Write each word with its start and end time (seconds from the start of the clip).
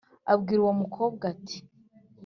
abwira 0.33 0.59
uwo 0.61 0.73
mukobwa 0.81 1.23
ati” 1.33 1.57